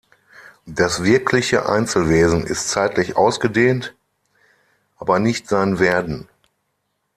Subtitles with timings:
[0.65, 3.95] Das wirkliche Einzelwesen ist zeitlich ausgedehnt,
[4.97, 6.27] aber nicht sein Werden.